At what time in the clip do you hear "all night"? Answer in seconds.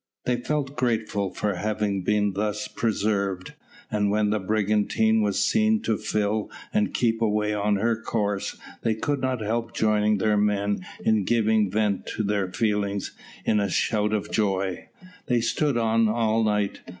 16.09-16.81